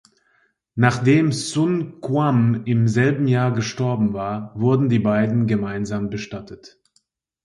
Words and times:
Nachdem 0.73 1.31
Sun 1.31 2.01
Quan 2.01 2.65
im 2.65 2.87
selben 2.87 3.27
Jahr 3.27 3.53
gestorben 3.53 4.13
war, 4.13 4.51
wurden 4.59 4.89
die 4.89 4.97
beiden 4.97 5.45
gemeinsam 5.45 6.09
bestattet. 6.09 6.79